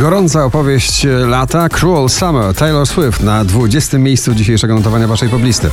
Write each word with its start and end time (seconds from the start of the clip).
Gorąca 0.00 0.44
opowieść 0.44 1.06
lata 1.26 1.68
Cruel 1.68 2.08
Summer 2.08 2.54
Taylor 2.54 2.86
Swift 2.86 3.22
na 3.22 3.44
20. 3.44 3.98
miejscu 3.98 4.34
dzisiejszego 4.34 4.74
notowania 4.74 5.06
waszej 5.06 5.28
poblisty. 5.28 5.70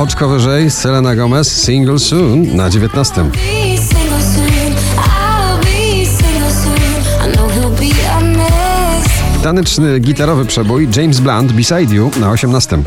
Oczko 0.00 0.28
wyżej 0.28 0.70
Selena 0.70 1.16
Gomez 1.16 1.62
Single 1.64 1.98
Soon 1.98 2.56
na 2.56 2.70
19. 2.70 3.24
Taneczny 9.42 10.00
gitarowy 10.00 10.44
przebój 10.44 10.88
James 10.96 11.20
Blunt 11.20 11.52
Beside 11.52 11.94
You 11.94 12.10
na 12.20 12.30
18. 12.30 12.82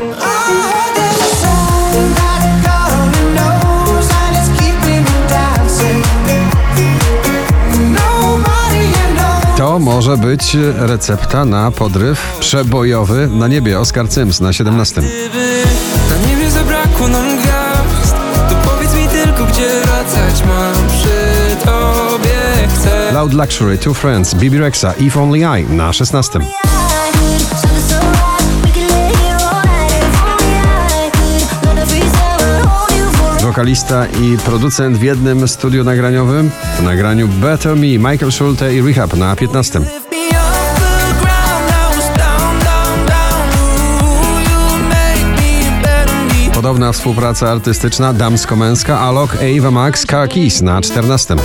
może 9.96 10.16
być 10.16 10.56
recepta 10.76 11.44
na 11.44 11.70
podryw 11.70 12.36
przebojowy 12.40 13.28
na 13.32 13.48
niebie 13.48 13.80
Oscar 13.80 14.12
Sims 14.12 14.40
na 14.40 14.52
17. 14.52 15.00
Na 15.00 16.28
niebie 16.28 16.50
zabrakło 16.50 17.08
nam 17.08 17.38
gwiazd 17.38 18.14
To 18.48 18.54
powiedz 18.70 18.94
mi 18.94 19.08
tylko 19.08 19.44
gdzie 19.44 19.80
wracać 19.84 20.42
mam 20.48 20.88
przy 20.88 21.56
tobie 21.64 22.68
chcę 22.68 23.12
Loud 23.12 23.34
Luxury 23.34 23.78
Two 23.78 23.94
Friends 23.94 24.34
Bibi 24.34 24.58
Rexa 24.58 24.94
If 24.98 25.22
Only 25.22 25.60
I 25.60 25.64
na 25.64 25.92
16. 25.92 26.40
Wokalista 33.56 34.06
i 34.06 34.38
producent 34.38 34.96
w 34.98 35.02
jednym 35.02 35.48
studiu 35.48 35.84
nagraniowym 35.84 36.50
w 36.78 36.82
nagraniu 36.82 37.28
Better 37.28 37.76
Me 37.76 38.10
Michael 38.10 38.32
Schulte 38.32 38.74
i 38.74 38.82
Rehab 38.82 39.16
na 39.16 39.36
15. 39.36 39.80
Lift 39.80 39.92
me 39.92 40.38
off 40.38 40.74
the 40.74 41.24
ground, 41.24 41.70
I 41.70 41.96
was 41.96 42.18
down, 42.18 42.58
down, 42.58 43.06
down 43.06 43.48
Ooh, 43.62 44.40
you 44.40 44.88
make 44.88 45.42
me 45.42 45.82
better 45.82 46.24
me 46.24 46.54
Podobna 46.54 46.92
współpraca 46.92 47.50
artystyczna 47.50 48.12
damsko-męska 48.12 49.00
Alok, 49.00 49.36
Ava 49.58 49.70
Max, 49.70 50.06
Car 50.06 50.28
Keys 50.28 50.62
na 50.62 50.80
14. 50.80 51.36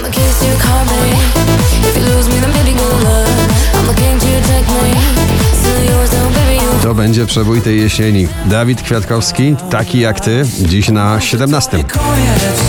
będzie 7.02 7.26
przebój 7.26 7.62
tej 7.62 7.80
jesieni. 7.80 8.28
Dawid 8.46 8.82
Kwiatkowski, 8.82 9.56
taki 9.70 10.00
jak 10.00 10.20
ty, 10.20 10.44
dziś 10.60 10.90
na 10.90 11.22
17. 11.22 11.72
Koniec 11.72 12.62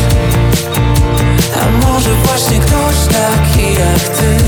A 1.57 1.87
może 1.87 2.11
właśnie 2.15 2.59
ktoś 2.59 2.97
taki 3.07 3.73
jak 3.73 4.09
ty 4.09 4.45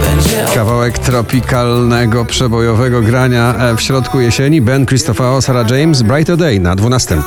Będzie 0.00 0.54
Kawałek 0.54 0.98
tropikalnego, 0.98 2.24
przebojowego 2.24 3.00
grania 3.00 3.54
e, 3.54 3.76
w 3.76 3.80
środku 3.80 4.20
jesieni. 4.20 4.60
Ben 4.60 4.86
Christopher, 4.86 5.42
Sarah 5.42 5.70
James, 5.70 6.02
Brighter 6.02 6.36
Day 6.36 6.60
na 6.60 6.76
12. 6.76 7.22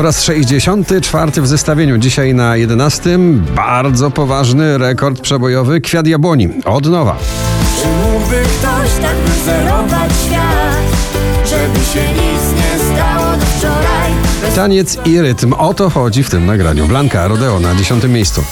Po 0.00 0.04
raz 0.04 0.22
64 0.22 1.42
w 1.42 1.46
zestawieniu. 1.46 1.98
Dzisiaj 1.98 2.34
na 2.34 2.56
11. 2.56 3.18
Bardzo 3.56 4.10
poważny 4.10 4.78
rekord 4.78 5.20
przebojowy. 5.20 5.80
Kwiat 5.80 6.06
Jabłoni. 6.06 6.48
Od 6.64 6.86
nowa. 6.86 7.16
Czy 7.82 7.88
mógłby 7.88 8.36
ktoś 8.36 8.90
tak 9.02 9.16
wyzerować 9.16 10.12
świat, 10.26 11.18
żeby 11.44 11.84
się 11.84 12.12
nic 12.12 12.42
nie 12.56 12.94
stało 12.94 13.36
do 13.36 13.46
wczoraj? 13.46 14.12
Bez 14.42 14.54
Taniec 14.54 14.98
i 15.04 15.20
rytm. 15.20 15.52
O 15.52 15.74
to 15.74 15.90
chodzi 15.90 16.22
w 16.22 16.30
tym 16.30 16.46
nagraniu. 16.46 16.86
Blanka 16.86 17.28
Rodeo 17.28 17.60
na 17.60 17.74
10 17.74 18.04
miejscu. 18.04 18.44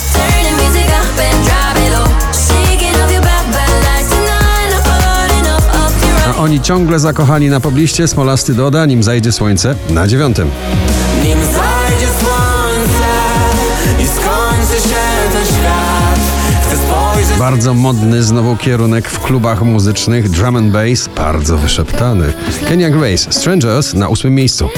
oni 6.39 6.61
ciągle 6.61 6.99
zakochani 6.99 7.49
na 7.49 7.61
pobliście. 7.61 8.09
Smolasty 8.09 8.55
doda, 8.55 8.87
nim 8.87 9.03
zajdzie 9.03 9.33
słońce 9.33 9.75
na 9.91 10.09
9. 10.09 10.37
Nim 11.25 11.39
zajdzie 11.39 12.09
słońce 12.21 13.13
I 13.99 14.07
skończy 14.07 14.89
się 14.89 15.05
ten 15.33 15.47
świat 15.47 16.21
Chcę 16.67 16.77
spojrzeć 16.77 17.39
Bardzo 17.39 17.75
modny 17.75 18.23
znowu 18.23 18.57
kierunek 18.57 19.09
w 19.09 19.21
klubach 19.21 19.63
muzycznych. 19.63 20.31
Drum 20.31 20.57
and 20.57 20.73
bass. 20.73 21.09
Bardzo 21.17 21.59
wyszeptany. 21.59 22.33
Kenya 22.69 22.91
Grace. 22.91 23.33
Strangers 23.33 23.95
na 23.95 24.09
8 24.09 24.35
miejscu. 24.35 24.67
uh-huh, 24.67 24.73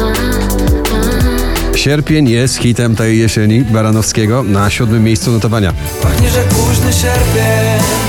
uh-huh. 0.00 1.76
Sierpień 1.76 2.28
jest 2.28 2.56
hitem 2.56 2.96
tej 2.96 3.18
jesieni 3.18 3.60
Baranowskiego 3.60 4.42
na 4.42 4.70
siódmym 4.70 5.04
miejscu 5.04 5.30
notowania. 5.30 5.72
Pachnie, 6.02 6.30
że 6.30 6.42
późny 6.42 6.92
sierpień 6.92 8.05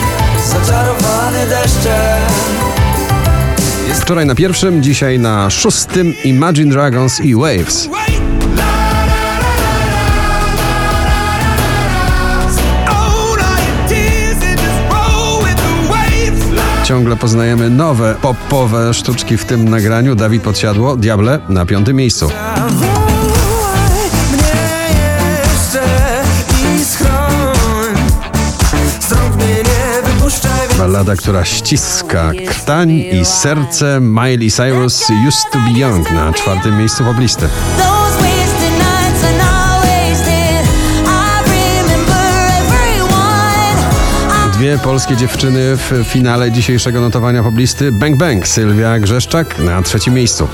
Zaczarowany 0.48 1.48
deszczem 1.50 2.48
Wczoraj 4.02 4.26
na 4.26 4.36
pierwszym, 4.36 4.84
dzisiaj 4.84 5.20
na 5.20 5.50
szóstym 5.50 6.14
Imagine 6.24 6.72
Dragons 6.72 7.20
i 7.20 7.36
waves. 7.36 7.90
Ciągle 16.84 17.16
poznajemy 17.16 17.70
nowe 17.70 18.16
popowe 18.22 18.94
sztuczki 18.94 19.38
w 19.38 19.46
tym 19.46 19.70
nagraniu. 19.70 20.16
Dawid 20.16 20.44
Podsiadło, 20.44 20.96
Diable 20.96 21.40
na 21.50 21.66
piątym 21.66 21.96
miejscu. 21.96 22.30
Ballada, 30.88 31.16
która 31.16 31.46
ściska 31.46 32.32
krtań 32.48 32.92
i 32.92 33.26
serce 33.26 34.00
Miley 34.02 34.52
Cyrus 34.52 35.10
Used 35.28 35.52
to 35.52 35.60
be 35.60 35.80
Young 35.80 36.12
na 36.12 36.34
czwartym 36.34 36.78
miejscu 36.78 37.04
poblisty. 37.04 37.48
Dwie 44.54 44.78
polskie 44.78 45.16
dziewczyny 45.16 45.78
w 45.78 46.06
finale 46.06 46.52
dzisiejszego 46.52 47.02
notowania 47.02 47.44
poblisty. 47.44 47.92
Bang 47.92 48.16
Bang, 48.16 48.48
Sylwia 48.48 49.00
Grzeszczak 49.00 49.60
na 49.60 49.82
trzecim 49.82 50.14
miejscu. 50.14 50.48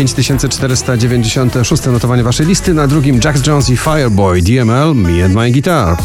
5496 0.00 1.86
notowanie 1.86 2.22
waszej 2.22 2.46
listy, 2.46 2.74
na 2.74 2.86
drugim 2.86 3.20
Jax 3.24 3.46
Jones 3.46 3.70
i 3.70 3.76
Fireboy 3.76 4.42
DML 4.42 4.94
Me 4.94 5.24
and 5.24 5.34
My 5.34 5.50
Guitar. 5.50 5.96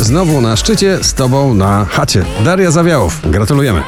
Znowu 0.00 0.40
na 0.40 0.56
szczycie, 0.56 0.98
z 1.02 1.14
tobą 1.14 1.54
na 1.54 1.84
chacie. 1.84 2.24
Daria 2.44 2.70
Zawiałów, 2.70 3.20
gratulujemy. 3.24 3.82